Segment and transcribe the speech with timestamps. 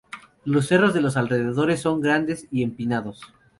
[0.45, 3.21] Los cerros de los alrededores son grandes y empinados.